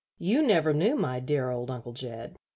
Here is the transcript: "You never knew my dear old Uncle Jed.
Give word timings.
"You 0.17 0.41
never 0.41 0.73
knew 0.73 0.95
my 0.95 1.19
dear 1.19 1.51
old 1.51 1.69
Uncle 1.69 1.93
Jed. 1.93 2.39